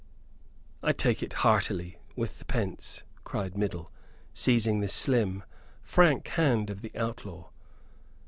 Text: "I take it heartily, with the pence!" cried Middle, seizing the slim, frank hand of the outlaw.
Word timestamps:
"I 0.81 0.93
take 0.93 1.21
it 1.21 1.31
heartily, 1.45 1.99
with 2.15 2.39
the 2.39 2.45
pence!" 2.45 3.03
cried 3.23 3.55
Middle, 3.55 3.91
seizing 4.33 4.79
the 4.79 4.87
slim, 4.87 5.43
frank 5.83 6.27
hand 6.29 6.71
of 6.71 6.81
the 6.81 6.91
outlaw. 6.97 7.49